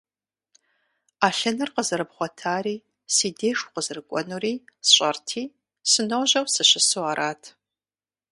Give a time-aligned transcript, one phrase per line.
[1.19, 2.75] Ӏэлъыныр къызэрыбгъуэтари
[3.15, 4.53] си деж укъызэрыкӀуэнури
[4.87, 5.43] сщӀэрти,
[5.91, 7.41] сыножьэу сыщысу арат.